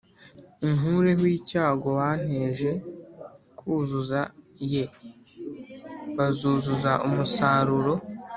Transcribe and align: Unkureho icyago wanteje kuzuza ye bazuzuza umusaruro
Unkureho 0.67 1.25
icyago 1.37 1.87
wanteje 1.99 2.69
kuzuza 3.57 4.19
ye 4.73 4.83
bazuzuza 6.17 6.91
umusaruro 7.07 7.93